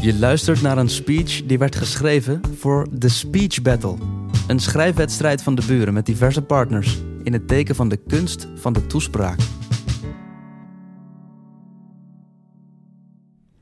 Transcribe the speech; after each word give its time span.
Je 0.00 0.18
luistert 0.18 0.62
naar 0.62 0.78
een 0.78 0.88
speech 0.88 1.46
die 1.46 1.58
werd 1.58 1.76
geschreven 1.76 2.56
voor 2.56 2.98
The 2.98 3.08
Speech 3.08 3.62
Battle. 3.62 3.96
Een 4.48 4.58
schrijfwedstrijd 4.58 5.42
van 5.42 5.54
de 5.54 5.66
buren 5.66 5.94
met 5.94 6.06
diverse 6.06 6.42
partners 6.42 7.00
in 7.22 7.32
het 7.32 7.48
teken 7.48 7.74
van 7.74 7.88
de 7.88 7.96
kunst 7.96 8.48
van 8.54 8.72
de 8.72 8.86
toespraak. 8.86 9.38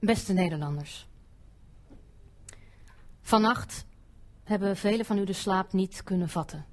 Beste 0.00 0.32
Nederlanders. 0.32 1.08
Vannacht 3.20 3.86
hebben 4.44 4.76
velen 4.76 5.06
van 5.06 5.18
u 5.18 5.24
de 5.24 5.32
slaap 5.32 5.72
niet 5.72 6.02
kunnen 6.04 6.28
vatten. 6.28 6.64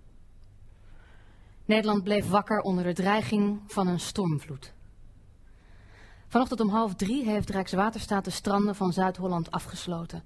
Nederland 1.66 2.04
bleef 2.04 2.30
wakker 2.30 2.60
onder 2.62 2.84
de 2.84 2.94
dreiging 2.94 3.60
van 3.68 3.88
een 3.88 4.00
stormvloed. 4.00 4.75
Vanochtend 6.28 6.60
om 6.60 6.70
half 6.70 6.96
drie 6.96 7.26
heeft 7.26 7.50
Rijkswaterstaat 7.50 8.26
de 8.26 8.32
stranden 8.32 8.76
van 8.76 8.94
Zuid-Holland 8.94 9.52
afgesloten. 9.52 10.24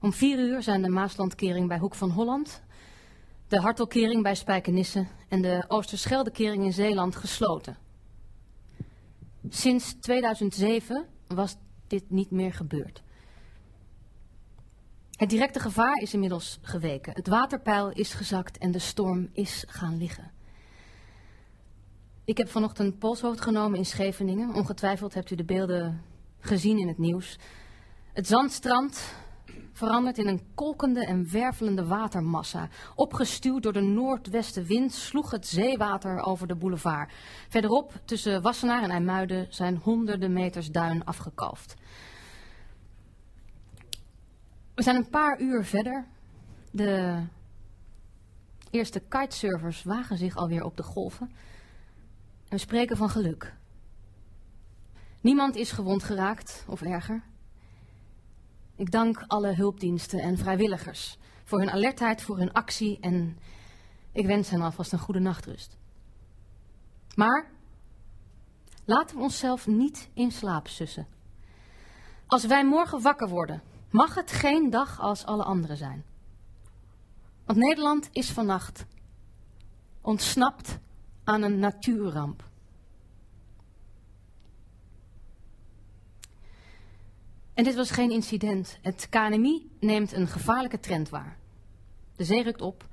Om 0.00 0.12
vier 0.12 0.38
uur 0.38 0.62
zijn 0.62 0.82
de 0.82 0.88
Maaslandkering 0.88 1.68
bij 1.68 1.78
Hoek 1.78 1.94
van 1.94 2.10
Holland, 2.10 2.62
de 3.48 3.60
Hartelkering 3.60 4.22
bij 4.22 4.34
Spijkenisse 4.34 5.06
en 5.28 5.42
de 5.42 5.64
Oosterscheldekering 5.68 6.64
in 6.64 6.72
Zeeland 6.72 7.16
gesloten. 7.16 7.76
Sinds 9.48 9.94
2007 10.00 11.06
was 11.26 11.56
dit 11.86 12.10
niet 12.10 12.30
meer 12.30 12.52
gebeurd. 12.52 13.02
Het 15.10 15.30
directe 15.30 15.60
gevaar 15.60 15.96
is 15.96 16.14
inmiddels 16.14 16.58
geweken. 16.62 17.12
Het 17.12 17.28
waterpeil 17.28 17.90
is 17.90 18.14
gezakt 18.14 18.58
en 18.58 18.70
de 18.70 18.78
storm 18.78 19.28
is 19.32 19.64
gaan 19.68 19.96
liggen. 19.96 20.30
Ik 22.26 22.38
heb 22.38 22.48
vanochtend 22.48 22.98
polshoogte 22.98 23.42
genomen 23.42 23.78
in 23.78 23.84
Scheveningen. 23.84 24.54
Ongetwijfeld 24.54 25.14
hebt 25.14 25.30
u 25.30 25.34
de 25.34 25.44
beelden 25.44 26.02
gezien 26.38 26.78
in 26.78 26.88
het 26.88 26.98
nieuws. 26.98 27.38
Het 28.12 28.26
zandstrand 28.26 29.14
verandert 29.72 30.18
in 30.18 30.26
een 30.26 30.42
kolkende 30.54 31.06
en 31.06 31.30
wervelende 31.30 31.86
watermassa. 31.86 32.68
Opgestuwd 32.94 33.62
door 33.62 33.72
de 33.72 33.80
noordwestenwind 33.80 34.92
sloeg 34.92 35.30
het 35.30 35.46
zeewater 35.46 36.20
over 36.20 36.46
de 36.46 36.54
boulevard. 36.54 37.12
Verderop, 37.48 38.00
tussen 38.04 38.42
Wassenaar 38.42 38.82
en 38.82 38.90
IJmuiden, 38.90 39.46
zijn 39.50 39.76
honderden 39.76 40.32
meters 40.32 40.70
duin 40.70 41.04
afgekalfd. 41.04 41.74
We 44.74 44.82
zijn 44.82 44.96
een 44.96 45.10
paar 45.10 45.40
uur 45.40 45.64
verder. 45.64 46.06
De 46.70 47.22
eerste 48.70 49.00
kitesurfers 49.00 49.82
wagen 49.82 50.16
zich 50.16 50.36
alweer 50.36 50.64
op 50.64 50.76
de 50.76 50.82
golven. 50.82 51.30
We 52.48 52.58
spreken 52.58 52.96
van 52.96 53.10
geluk. 53.10 53.54
Niemand 55.20 55.56
is 55.56 55.72
gewond 55.72 56.02
geraakt, 56.02 56.64
of 56.68 56.82
erger. 56.82 57.22
Ik 58.76 58.90
dank 58.90 59.24
alle 59.26 59.54
hulpdiensten 59.54 60.20
en 60.20 60.38
vrijwilligers 60.38 61.18
voor 61.44 61.58
hun 61.58 61.70
alertheid, 61.70 62.22
voor 62.22 62.38
hun 62.38 62.52
actie 62.52 62.98
en 63.00 63.38
ik 64.12 64.26
wens 64.26 64.50
hen 64.50 64.60
alvast 64.60 64.92
een 64.92 64.98
goede 64.98 65.20
nachtrust. 65.20 65.76
Maar 67.14 67.50
laten 68.84 69.16
we 69.16 69.22
onszelf 69.22 69.66
niet 69.66 70.08
in 70.14 70.30
slaap 70.30 70.68
sussen. 70.68 71.06
Als 72.26 72.46
wij 72.46 72.66
morgen 72.66 73.02
wakker 73.02 73.28
worden, 73.28 73.62
mag 73.90 74.14
het 74.14 74.30
geen 74.30 74.70
dag 74.70 75.00
als 75.00 75.24
alle 75.24 75.42
anderen 75.42 75.76
zijn. 75.76 76.04
Want 77.44 77.58
Nederland 77.58 78.08
is 78.12 78.30
vannacht 78.30 78.86
ontsnapt 80.00 80.78
aan 81.26 81.42
een 81.42 81.58
natuurramp. 81.58 82.44
En 87.54 87.64
dit 87.64 87.74
was 87.74 87.90
geen 87.90 88.10
incident. 88.10 88.78
Het 88.82 89.06
KNMI 89.10 89.70
neemt 89.80 90.12
een 90.12 90.26
gevaarlijke 90.26 90.80
trend 90.80 91.08
waar. 91.08 91.36
De 92.16 92.24
zee 92.24 92.42
rukt 92.42 92.60
op, 92.60 92.86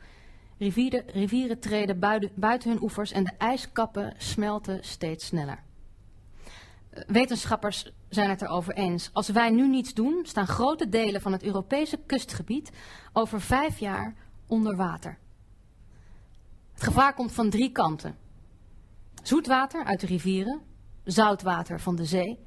rivieren, 0.58 1.03
rivieren 1.08 1.59
treden 1.59 2.00
buiten, 2.00 2.31
buiten 2.35 2.69
hun 2.69 2.81
oevers 2.81 3.12
en 3.12 3.24
de 3.24 3.34
ijskappen 3.38 4.13
smelten 4.18 4.84
steeds 4.84 5.25
sneller. 5.25 5.63
Wetenschappers 7.07 7.91
zijn 8.09 8.30
het 8.30 8.41
erover 8.41 8.74
eens. 8.74 9.09
Als 9.13 9.30
wij 9.30 9.50
nu 9.50 9.68
niets 9.68 9.94
doen, 9.94 10.19
staan 10.24 10.47
grote 10.47 10.90
delen 10.90 11.22
van 11.22 11.31
het 11.31 11.44
Europese 11.44 12.00
kustgebied 12.06 12.72
over 13.13 13.41
vijf 13.41 13.80
jaar 13.80 14.16
onder 14.47 14.75
water. 14.75 15.18
Het 16.74 16.84
gevaar 16.84 17.13
komt 17.13 17.31
van 17.31 17.50
drie 17.50 17.72
kanten. 17.72 18.22
Zoetwater 19.23 19.84
uit 19.84 20.00
de 20.00 20.07
rivieren, 20.07 20.61
zoutwater 21.03 21.79
van 21.79 21.95
de 21.95 22.06
zee 22.06 22.39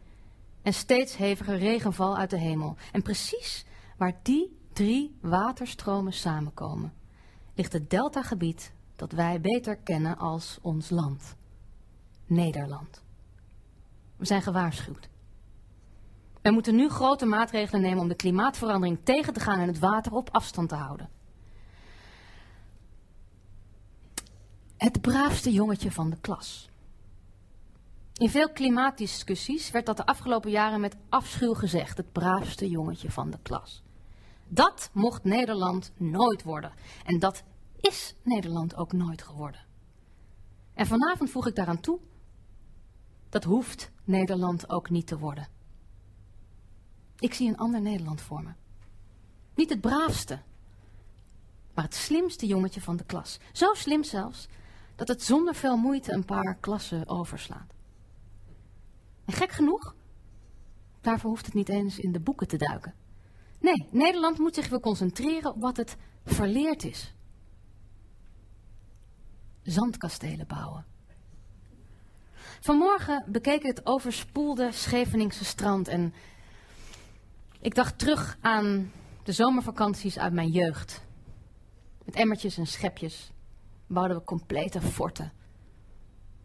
en 0.63 0.75
steeds 0.75 1.17
heviger 1.17 1.59
regenval 1.59 2.17
uit 2.17 2.31
de 2.31 2.39
hemel. 2.39 2.77
En 2.93 3.03
precies 3.03 3.67
waar 3.97 4.21
die 4.23 4.59
drie 4.73 5.19
waterstromen 5.21 6.13
samenkomen, 6.13 6.93
ligt 7.55 7.73
het 7.73 7.91
deltagebied 7.91 8.73
dat 8.97 9.13
wij 9.13 9.41
beter 9.41 9.77
kennen 9.77 10.19
als 10.19 10.59
ons 10.63 10.91
land. 10.91 11.37
Nederland. 12.27 13.03
We 14.17 14.27
zijn 14.27 14.43
gewaarschuwd. 14.43 15.09
Wij 16.43 16.53
moeten 16.53 16.77
nu 16.77 16.89
grote 16.89 17.27
maatregelen 17.27 17.81
nemen 17.81 17.99
om 17.99 18.09
de 18.09 18.15
klimaatverandering 18.15 18.99
tegen 19.03 19.33
te 19.33 19.41
gaan 19.41 19.61
en 19.61 19.67
het 19.67 19.79
water 19.79 20.13
op 20.13 20.29
afstand 20.33 20.69
te 20.69 20.75
houden. 20.75 21.09
Het 24.87 25.01
braafste 25.01 25.53
jongetje 25.53 25.93
van 25.93 26.11
de 26.11 26.17
klas. 26.21 26.69
In 28.13 28.31
veel 28.31 28.53
klimaatdiscussies 28.53 29.71
werd 29.71 29.87
dat 29.87 29.97
de 29.97 30.07
afgelopen 30.07 30.51
jaren 30.51 30.81
met 30.81 30.97
afschuw 31.09 31.55
gezegd, 31.55 31.97
het 31.97 32.13
braafste 32.13 32.69
jongetje 32.69 33.11
van 33.11 33.31
de 33.31 33.39
klas. 33.43 33.83
Dat 34.49 34.91
mocht 34.93 35.25
Nederland 35.25 35.93
nooit 35.97 36.43
worden. 36.43 36.73
En 37.05 37.19
dat 37.19 37.43
is 37.81 38.15
Nederland 38.23 38.77
ook 38.77 38.93
nooit 38.93 39.23
geworden. 39.23 39.61
En 40.75 40.87
vanavond 40.87 41.31
voeg 41.31 41.47
ik 41.47 41.55
daaraan 41.55 41.81
toe, 41.81 41.99
dat 43.29 43.45
hoeft 43.45 43.91
Nederland 44.05 44.71
ook 44.71 44.91
niet 44.91 45.07
te 45.07 45.19
worden. 45.19 45.49
Ik 47.19 47.35
zie 47.35 47.49
een 47.49 47.59
ander 47.59 47.81
Nederland 47.81 48.21
voor 48.21 48.43
me. 48.43 48.51
Niet 49.55 49.71
het 49.71 49.81
braafste, 49.81 50.41
maar 51.75 51.85
het 51.85 51.95
slimste 51.95 52.47
jongetje 52.47 52.81
van 52.81 52.97
de 52.97 53.05
klas. 53.05 53.39
Zo 53.53 53.75
slim 53.75 54.05
zelfs 54.05 54.49
dat 54.97 55.09
het 55.09 55.23
zonder 55.23 55.55
veel 55.55 55.77
moeite 55.77 56.13
een 56.13 56.25
paar 56.25 56.57
klassen 56.61 57.09
overslaat. 57.09 57.75
En 59.25 59.33
gek 59.33 59.51
genoeg, 59.51 59.95
daarvoor 61.01 61.31
hoeft 61.31 61.47
het 61.47 61.55
niet 61.55 61.69
eens 61.69 61.99
in 61.99 62.13
de 62.13 62.21
boeken 62.21 62.49
te 62.49 62.57
duiken. 62.57 62.95
Nee, 63.61 63.89
Nederland 63.91 64.39
moet 64.39 64.55
zich 64.55 64.69
weer 64.69 64.81
concentreren 64.81 65.55
op 65.55 65.61
wat 65.61 65.77
het 65.77 65.97
verleerd 66.25 66.85
is. 66.85 67.15
Zandkastelen 69.63 70.47
bouwen. 70.47 70.85
Vanmorgen 72.61 73.25
bekeek 73.27 73.61
ik 73.61 73.77
het 73.77 73.87
overspoelde 73.87 74.73
Scheveningse 74.73 75.45
strand 75.45 75.89
en 75.89 76.15
ik 77.61 77.75
dacht 77.75 77.99
terug 77.99 78.39
aan 78.41 78.93
de 79.23 79.33
zomervakanties 79.33 80.19
uit 80.19 80.33
mijn 80.33 80.51
jeugd. 80.51 81.05
Met 82.05 82.15
emmertjes 82.15 82.57
en 82.57 82.67
schepjes 82.67 83.33
bouwden 83.87 84.17
we 84.17 84.25
complete 84.25 84.81
forten. 84.81 85.33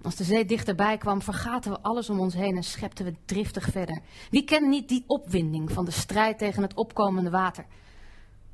Als 0.02 0.16
de 0.16 0.24
zee 0.24 0.46
dichterbij 0.46 0.98
kwam, 0.98 1.22
vergaten 1.22 1.72
we 1.72 1.82
alles 1.82 2.10
om 2.10 2.20
ons 2.20 2.34
heen 2.34 2.56
en 2.56 2.64
schepten 2.64 3.06
we 3.06 3.16
driftig 3.26 3.66
verder. 3.66 4.02
Wie 4.30 4.44
kent 4.44 4.68
niet 4.68 4.90
die 4.90 5.04
opwinding 5.08 5.72
van 5.72 5.86
de 5.86 5.92
strijd 5.92 6.38
tegen 6.38 6.62
het 6.62 6.74
opkomende 6.74 7.30
water? 7.30 7.66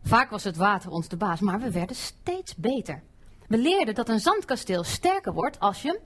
Vaak 0.03 0.29
was 0.29 0.43
het 0.43 0.57
water 0.57 0.91
ons 0.91 1.07
de 1.07 1.17
baas, 1.17 1.39
maar 1.39 1.59
we 1.59 1.71
werden 1.71 1.95
steeds 1.95 2.55
beter. 2.55 3.03
We 3.47 3.57
leerden 3.57 3.95
dat 3.95 4.09
een 4.09 4.19
zandkasteel 4.19 4.83
sterker 4.83 5.33
wordt 5.33 5.59
als 5.59 5.81
je 5.81 5.87
hem 5.87 5.99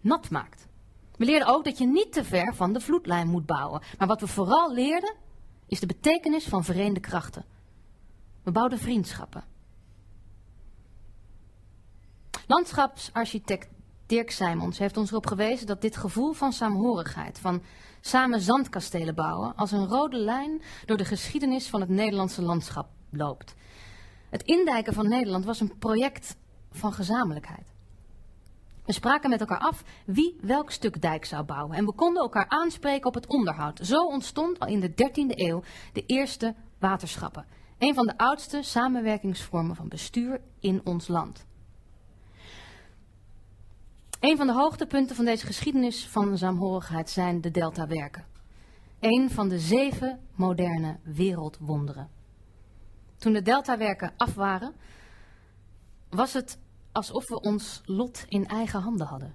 nat 0.00 0.30
maakt. 0.30 0.66
We 1.16 1.24
leerden 1.24 1.48
ook 1.48 1.64
dat 1.64 1.78
je 1.78 1.86
niet 1.86 2.12
te 2.12 2.24
ver 2.24 2.54
van 2.54 2.72
de 2.72 2.80
vloedlijn 2.80 3.28
moet 3.28 3.46
bouwen. 3.46 3.82
Maar 3.98 4.08
wat 4.08 4.20
we 4.20 4.26
vooral 4.26 4.72
leerden, 4.72 5.14
is 5.66 5.80
de 5.80 5.86
betekenis 5.86 6.44
van 6.44 6.64
vereende 6.64 7.00
krachten. 7.00 7.44
We 8.42 8.50
bouwden 8.50 8.78
vriendschappen. 8.78 9.44
Landschapsarchitect 12.46 13.68
Dirk 14.06 14.30
Simons 14.30 14.78
heeft 14.78 14.96
ons 14.96 15.10
erop 15.10 15.26
gewezen 15.26 15.66
dat 15.66 15.80
dit 15.80 15.96
gevoel 15.96 16.32
van 16.32 16.52
saamhorigheid, 16.52 17.38
van 17.38 17.62
samen 18.00 18.40
zandkastelen 18.40 19.14
bouwen, 19.14 19.54
als 19.56 19.72
een 19.72 19.86
rode 19.86 20.16
lijn 20.16 20.62
door 20.86 20.96
de 20.96 21.04
geschiedenis 21.04 21.68
van 21.68 21.80
het 21.80 21.88
Nederlandse 21.88 22.42
landschap 22.42 22.88
loopt. 23.10 23.54
Het 24.30 24.42
indijken 24.42 24.92
van 24.92 25.08
Nederland 25.08 25.44
was 25.44 25.60
een 25.60 25.78
project 25.78 26.36
van 26.70 26.92
gezamenlijkheid. 26.92 27.72
We 28.84 28.92
spraken 28.92 29.30
met 29.30 29.40
elkaar 29.40 29.58
af 29.58 29.84
wie 30.06 30.38
welk 30.40 30.70
stuk 30.70 31.02
dijk 31.02 31.24
zou 31.24 31.44
bouwen 31.44 31.76
en 31.76 31.84
we 31.84 31.92
konden 31.92 32.22
elkaar 32.22 32.48
aanspreken 32.48 33.06
op 33.06 33.14
het 33.14 33.26
onderhoud. 33.26 33.80
Zo 33.82 34.06
ontstond 34.06 34.58
al 34.58 34.68
in 34.68 34.80
de 34.80 34.90
13e 34.90 35.38
eeuw 35.38 35.62
de 35.92 36.06
eerste 36.06 36.54
waterschappen, 36.78 37.46
een 37.78 37.94
van 37.94 38.06
de 38.06 38.18
oudste 38.18 38.62
samenwerkingsvormen 38.62 39.76
van 39.76 39.88
bestuur 39.88 40.40
in 40.60 40.80
ons 40.84 41.08
land. 41.08 41.46
Een 44.24 44.36
van 44.36 44.46
de 44.46 44.52
hoogtepunten 44.52 45.16
van 45.16 45.24
deze 45.24 45.46
geschiedenis 45.46 46.06
van 46.06 46.38
saamhorigheid 46.38 47.10
zijn 47.10 47.40
de 47.40 47.50
deltawerken. 47.50 48.24
een 49.00 49.30
van 49.30 49.48
de 49.48 49.58
zeven 49.58 50.20
moderne 50.34 50.98
wereldwonderen. 51.02 52.10
Toen 53.16 53.32
de 53.32 53.42
deltawerken 53.42 54.12
af 54.16 54.34
waren, 54.34 54.74
was 56.10 56.32
het 56.32 56.58
alsof 56.92 57.28
we 57.28 57.40
ons 57.40 57.82
lot 57.84 58.24
in 58.28 58.46
eigen 58.46 58.80
handen 58.80 59.06
hadden. 59.06 59.34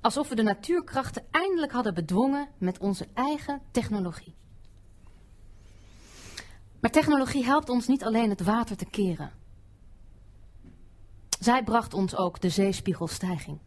Alsof 0.00 0.28
we 0.28 0.34
de 0.34 0.42
natuurkrachten 0.42 1.24
eindelijk 1.30 1.72
hadden 1.72 1.94
bedwongen 1.94 2.48
met 2.58 2.78
onze 2.78 3.08
eigen 3.14 3.60
technologie. 3.70 4.34
Maar 6.80 6.90
technologie 6.90 7.44
helpt 7.44 7.68
ons 7.68 7.86
niet 7.86 8.04
alleen 8.04 8.30
het 8.30 8.42
water 8.42 8.76
te 8.76 8.86
keren. 8.90 9.43
Zij 11.44 11.62
bracht 11.64 11.94
ons 11.94 12.16
ook 12.16 12.40
de 12.40 12.48
zeespiegelstijging. 12.48 13.58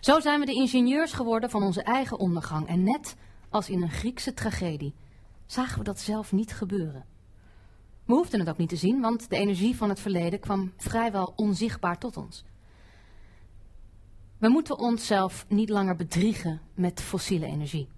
Zo 0.00 0.20
zijn 0.20 0.40
we 0.40 0.46
de 0.46 0.54
ingenieurs 0.54 1.12
geworden 1.12 1.50
van 1.50 1.62
onze 1.62 1.82
eigen 1.82 2.18
ondergang. 2.18 2.68
En 2.68 2.82
net 2.82 3.16
als 3.48 3.68
in 3.68 3.82
een 3.82 3.90
Griekse 3.90 4.34
tragedie 4.34 4.94
zagen 5.46 5.78
we 5.78 5.84
dat 5.84 6.00
zelf 6.00 6.32
niet 6.32 6.52
gebeuren. 6.52 7.04
We 8.04 8.12
hoefden 8.12 8.40
het 8.40 8.48
ook 8.48 8.56
niet 8.56 8.68
te 8.68 8.76
zien, 8.76 9.00
want 9.00 9.30
de 9.30 9.36
energie 9.36 9.76
van 9.76 9.88
het 9.88 10.00
verleden 10.00 10.40
kwam 10.40 10.72
vrijwel 10.76 11.32
onzichtbaar 11.36 11.98
tot 11.98 12.16
ons. 12.16 12.44
We 14.38 14.48
moeten 14.48 14.78
onszelf 14.78 15.44
niet 15.48 15.68
langer 15.68 15.96
bedriegen 15.96 16.60
met 16.74 17.00
fossiele 17.00 17.46
energie. 17.46 17.88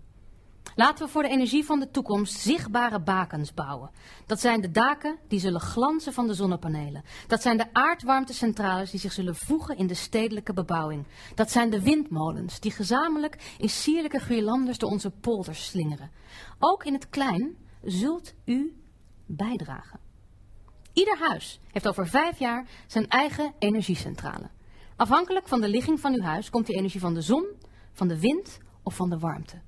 Laten 0.78 1.06
we 1.06 1.12
voor 1.12 1.22
de 1.22 1.28
energie 1.28 1.64
van 1.64 1.80
de 1.80 1.90
toekomst 1.90 2.40
zichtbare 2.40 3.00
bakens 3.00 3.54
bouwen. 3.54 3.90
Dat 4.26 4.40
zijn 4.40 4.60
de 4.60 4.70
daken 4.70 5.19
die 5.28 5.40
zullen 5.40 5.60
glanzen 5.60 6.12
van 6.12 6.26
de 6.26 6.34
zonnepanelen. 6.34 7.04
Dat 7.26 7.42
zijn 7.42 7.56
de 7.56 7.66
aardwarmtecentrales 7.72 8.90
die 8.90 9.00
zich 9.00 9.12
zullen 9.12 9.34
voegen 9.34 9.76
in 9.76 9.86
de 9.86 9.94
stedelijke 9.94 10.52
bebouwing. 10.52 11.06
Dat 11.34 11.50
zijn 11.50 11.70
de 11.70 11.82
windmolens 11.82 12.60
die 12.60 12.70
gezamenlijk 12.70 13.54
in 13.58 13.69
sierlijke 13.69 14.20
guirlandes 14.20 14.78
door 14.78 14.90
onze 14.90 15.10
polders 15.10 15.66
slingeren. 15.66 16.10
Ook 16.58 16.84
in 16.84 16.92
het 16.92 17.08
klein 17.08 17.56
zult 17.82 18.34
u 18.44 18.76
bijdragen. 19.26 20.00
Ieder 20.92 21.19
huis 21.19 21.60
heeft 21.72 21.88
over 21.88 22.08
vijf 22.08 22.38
jaar 22.38 22.66
zijn 22.86 23.08
eigen 23.08 23.52
energiecentrale. 23.58 24.48
Afhankelijk 24.96 25.48
van 25.48 25.60
de 25.60 25.69
ligging 25.69 26.00
van 26.00 26.14
uw 26.14 26.22
huis 26.22 26.50
komt 26.50 26.66
die 26.66 26.76
energie 26.76 27.00
van 27.00 27.14
de 27.14 27.22
zon, 27.22 27.46
van 27.92 28.08
de 28.08 28.20
wind 28.20 28.58
of 28.82 28.96
van 28.96 29.10
de 29.10 29.19
warmte. 29.19 29.66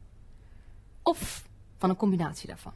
Of 1.02 1.49
van 1.76 1.91
een 1.91 1.97
combinatie 1.97 2.49
daarvan. 2.49 2.73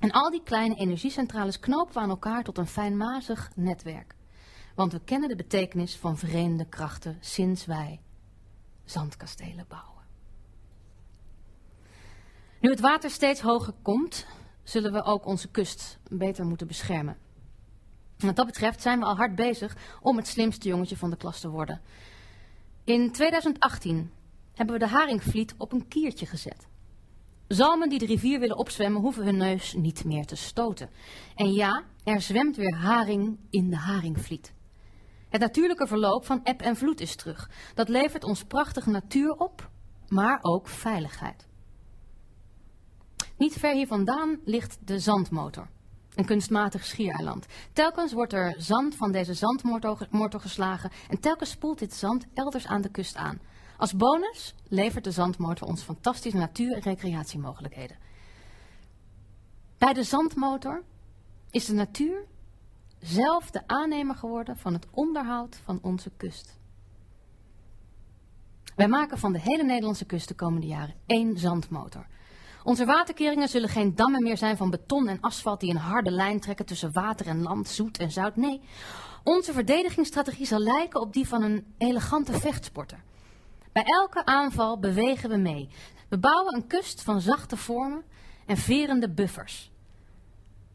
En 0.00 0.10
al 0.10 0.30
die 0.30 0.42
kleine 0.42 0.74
energiecentrales 0.74 1.60
knopen 1.60 1.94
we 1.94 2.00
aan 2.00 2.08
elkaar 2.08 2.42
tot 2.42 2.58
een 2.58 2.66
fijnmazig 2.66 3.50
netwerk. 3.54 4.14
Want 4.74 4.92
we 4.92 5.00
kennen 5.04 5.28
de 5.28 5.36
betekenis 5.36 5.96
van 5.96 6.18
verenigde 6.18 6.68
krachten 6.68 7.16
sinds 7.20 7.64
wij 7.66 8.00
zandkastelen 8.84 9.64
bouwen. 9.68 10.02
Nu 12.60 12.70
het 12.70 12.80
water 12.80 13.10
steeds 13.10 13.40
hoger 13.40 13.74
komt, 13.82 14.26
zullen 14.62 14.92
we 14.92 15.02
ook 15.02 15.26
onze 15.26 15.48
kust 15.48 15.98
beter 16.10 16.44
moeten 16.44 16.66
beschermen. 16.66 17.16
Wat 18.16 18.36
dat 18.36 18.46
betreft 18.46 18.82
zijn 18.82 18.98
we 18.98 19.04
al 19.04 19.16
hard 19.16 19.34
bezig 19.34 19.76
om 20.00 20.16
het 20.16 20.26
slimste 20.26 20.68
jongetje 20.68 20.96
van 20.96 21.10
de 21.10 21.16
klas 21.16 21.40
te 21.40 21.48
worden. 21.48 21.80
In 22.84 23.12
2018 23.12 24.12
hebben 24.54 24.78
we 24.78 24.84
de 24.84 24.90
haringvliet 24.90 25.54
op 25.58 25.72
een 25.72 25.88
kiertje 25.88 26.26
gezet. 26.26 26.66
Zalmen 27.52 27.88
die 27.88 27.98
de 27.98 28.06
rivier 28.06 28.40
willen 28.40 28.58
opzwemmen, 28.58 29.00
hoeven 29.00 29.24
hun 29.24 29.36
neus 29.36 29.74
niet 29.74 30.04
meer 30.04 30.26
te 30.26 30.36
stoten. 30.36 30.90
En 31.34 31.52
ja, 31.52 31.82
er 32.04 32.20
zwemt 32.20 32.56
weer 32.56 32.74
haring 32.74 33.38
in 33.50 33.70
de 33.70 33.76
haringvliet. 33.76 34.52
Het 35.28 35.40
natuurlijke 35.40 35.86
verloop 35.86 36.26
van 36.26 36.40
eb 36.44 36.60
en 36.60 36.76
vloed 36.76 37.00
is 37.00 37.16
terug. 37.16 37.50
Dat 37.74 37.88
levert 37.88 38.24
ons 38.24 38.44
prachtige 38.44 38.90
natuur 38.90 39.32
op, 39.32 39.70
maar 40.08 40.38
ook 40.42 40.68
veiligheid. 40.68 41.46
Niet 43.36 43.52
ver 43.52 43.74
hier 43.74 43.86
vandaan 43.86 44.40
ligt 44.44 44.78
de 44.84 44.98
zandmotor. 44.98 45.68
Een 46.14 46.24
kunstmatig 46.24 46.84
schiereiland. 46.84 47.46
Telkens 47.72 48.12
wordt 48.12 48.32
er 48.32 48.54
zand 48.58 48.94
van 48.94 49.12
deze 49.12 49.34
zandmotor 49.34 50.40
geslagen 50.40 50.90
en 51.08 51.20
telkens 51.20 51.50
spoelt 51.50 51.78
dit 51.78 51.94
zand 51.94 52.26
elders 52.34 52.66
aan 52.66 52.82
de 52.82 52.90
kust 52.90 53.16
aan. 53.16 53.40
Als 53.82 53.96
bonus 53.96 54.54
levert 54.68 55.04
de 55.04 55.10
zandmotor 55.10 55.68
ons 55.68 55.82
fantastische 55.82 56.38
natuur- 56.38 56.74
en 56.74 56.80
recreatiemogelijkheden. 56.80 57.96
Bij 59.78 59.92
de 59.92 60.02
zandmotor 60.02 60.82
is 61.50 61.64
de 61.64 61.72
natuur 61.72 62.24
zelf 62.98 63.50
de 63.50 63.62
aannemer 63.66 64.14
geworden 64.14 64.56
van 64.56 64.72
het 64.72 64.86
onderhoud 64.90 65.60
van 65.64 65.78
onze 65.82 66.10
kust. 66.16 66.58
Wij 68.76 68.88
maken 68.88 69.18
van 69.18 69.32
de 69.32 69.40
hele 69.40 69.64
Nederlandse 69.64 70.04
kust 70.04 70.28
de 70.28 70.34
komende 70.34 70.66
jaren 70.66 70.94
één 71.06 71.38
zandmotor. 71.38 72.06
Onze 72.64 72.84
waterkeringen 72.84 73.48
zullen 73.48 73.68
geen 73.68 73.94
dammen 73.94 74.22
meer 74.22 74.38
zijn 74.38 74.56
van 74.56 74.70
beton 74.70 75.08
en 75.08 75.20
asfalt 75.20 75.60
die 75.60 75.70
een 75.70 75.76
harde 75.76 76.10
lijn 76.10 76.40
trekken 76.40 76.66
tussen 76.66 76.92
water 76.92 77.26
en 77.26 77.42
land, 77.42 77.68
zoet 77.68 77.98
en 77.98 78.10
zout. 78.10 78.36
Nee, 78.36 78.60
onze 79.24 79.52
verdedigingsstrategie 79.52 80.46
zal 80.46 80.60
lijken 80.60 81.00
op 81.00 81.12
die 81.12 81.28
van 81.28 81.42
een 81.42 81.74
elegante 81.78 82.32
vechtsporter. 82.32 83.02
Bij 83.72 83.84
elke 83.84 84.24
aanval 84.24 84.78
bewegen 84.78 85.30
we 85.30 85.36
mee. 85.36 85.68
We 86.08 86.18
bouwen 86.18 86.54
een 86.54 86.66
kust 86.66 87.02
van 87.02 87.20
zachte 87.20 87.56
vormen 87.56 88.04
en 88.46 88.56
verende 88.56 89.10
buffers. 89.10 89.70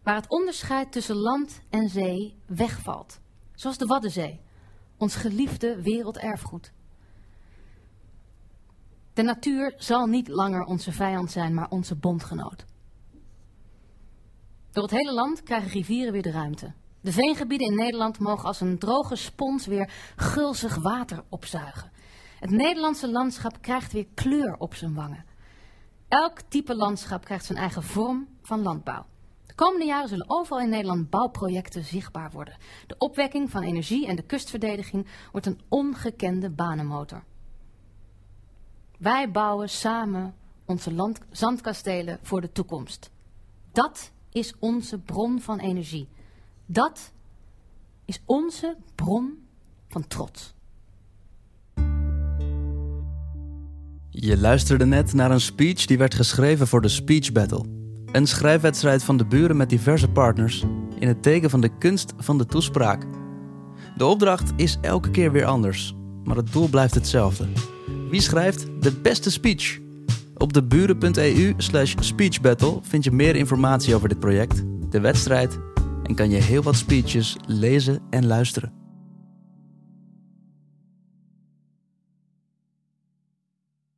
Waar 0.03 0.15
het 0.15 0.29
onderscheid 0.29 0.91
tussen 0.91 1.15
land 1.15 1.61
en 1.69 1.89
zee 1.89 2.35
wegvalt. 2.45 3.19
Zoals 3.55 3.77
de 3.77 3.85
Waddenzee, 3.85 4.41
ons 4.97 5.15
geliefde 5.15 5.81
werelderfgoed. 5.81 6.71
De 9.13 9.21
natuur 9.23 9.73
zal 9.77 10.05
niet 10.05 10.27
langer 10.27 10.63
onze 10.63 10.91
vijand 10.91 11.31
zijn, 11.31 11.53
maar 11.53 11.69
onze 11.69 11.95
bondgenoot. 11.95 12.65
Door 14.71 14.83
het 14.83 14.91
hele 14.91 15.13
land 15.13 15.43
krijgen 15.43 15.69
rivieren 15.69 16.11
weer 16.13 16.21
de 16.21 16.31
ruimte. 16.31 16.73
De 17.01 17.11
veengebieden 17.11 17.67
in 17.67 17.75
Nederland 17.75 18.19
mogen 18.19 18.47
als 18.47 18.61
een 18.61 18.79
droge 18.79 19.15
spons 19.15 19.65
weer 19.65 19.91
gulzig 20.15 20.75
water 20.75 21.23
opzuigen. 21.29 21.91
Het 22.39 22.49
Nederlandse 22.49 23.11
landschap 23.11 23.61
krijgt 23.61 23.91
weer 23.91 24.07
kleur 24.13 24.55
op 24.57 24.75
zijn 24.75 24.93
wangen. 24.93 25.25
Elk 26.07 26.41
type 26.41 26.75
landschap 26.75 27.25
krijgt 27.25 27.45
zijn 27.45 27.57
eigen 27.57 27.83
vorm 27.83 28.27
van 28.41 28.61
landbouw. 28.61 29.05
De 29.45 29.53
komende 29.53 29.85
jaren 29.85 30.09
zullen 30.09 30.29
overal 30.29 30.61
in 30.61 30.69
Nederland 30.69 31.09
bouwprojecten 31.09 31.83
zichtbaar 31.83 32.31
worden. 32.31 32.57
De 32.87 32.95
opwekking 32.97 33.49
van 33.51 33.63
energie 33.63 34.07
en 34.07 34.15
de 34.15 34.21
kustverdediging 34.21 35.07
wordt 35.31 35.47
een 35.47 35.61
ongekende 35.67 36.49
banenmotor. 36.49 37.23
Wij 38.97 39.31
bouwen 39.31 39.69
samen 39.69 40.35
onze 40.65 40.93
land, 40.93 41.19
zandkastelen 41.31 42.19
voor 42.21 42.41
de 42.41 42.51
toekomst. 42.51 43.11
Dat 43.71 44.11
is 44.29 44.53
onze 44.59 44.99
bron 44.99 45.41
van 45.41 45.59
energie. 45.59 46.07
Dat 46.65 47.11
is 48.05 48.21
onze 48.25 48.77
bron 48.95 49.47
van 49.87 50.07
trots. 50.07 50.55
Je 54.19 54.37
luisterde 54.37 54.85
net 54.85 55.13
naar 55.13 55.31
een 55.31 55.41
speech 55.41 55.85
die 55.85 55.97
werd 55.97 56.15
geschreven 56.15 56.67
voor 56.67 56.81
de 56.81 56.87
Speech 56.87 57.31
Battle. 57.31 57.65
Een 58.11 58.27
schrijfwedstrijd 58.27 59.03
van 59.03 59.17
de 59.17 59.25
buren 59.25 59.57
met 59.57 59.69
diverse 59.69 60.07
partners 60.07 60.63
in 60.99 61.07
het 61.07 61.23
teken 61.23 61.49
van 61.49 61.61
de 61.61 61.77
kunst 61.77 62.13
van 62.17 62.37
de 62.37 62.45
toespraak. 62.45 63.05
De 63.97 64.05
opdracht 64.05 64.53
is 64.55 64.77
elke 64.81 65.11
keer 65.11 65.31
weer 65.31 65.45
anders, 65.45 65.95
maar 66.23 66.35
het 66.35 66.51
doel 66.51 66.67
blijft 66.67 66.93
hetzelfde. 66.93 67.47
Wie 68.09 68.21
schrijft 68.21 68.65
de 68.79 68.91
beste 68.91 69.31
speech? 69.31 69.79
Op 70.37 70.53
de 70.53 70.63
buren.eu 70.63 71.53
slash 71.57 71.95
speechbattle 71.99 72.79
vind 72.81 73.03
je 73.03 73.11
meer 73.11 73.35
informatie 73.35 73.95
over 73.95 74.09
dit 74.09 74.19
project, 74.19 74.63
de 74.89 74.99
wedstrijd 74.99 75.59
en 76.03 76.15
kan 76.15 76.29
je 76.29 76.41
heel 76.41 76.63
wat 76.63 76.75
speeches 76.75 77.35
lezen 77.45 78.01
en 78.09 78.25
luisteren. 78.25 78.86